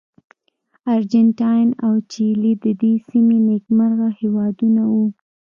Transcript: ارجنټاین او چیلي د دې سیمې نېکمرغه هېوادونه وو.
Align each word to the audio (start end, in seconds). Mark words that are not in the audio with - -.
ارجنټاین 0.93 1.67
او 1.85 1.93
چیلي 2.11 2.53
د 2.63 2.65
دې 2.81 2.93
سیمې 3.09 3.37
نېکمرغه 3.47 4.09
هېوادونه 4.19 4.81
وو. 4.93 5.05